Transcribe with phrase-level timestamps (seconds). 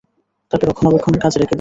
[0.51, 1.49] তাকে রক্ষণাবেক্ষণের কাজে রেখে দাও।